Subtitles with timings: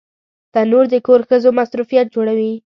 [0.53, 2.53] تنور د کور ښځو مصروفیت جوړوي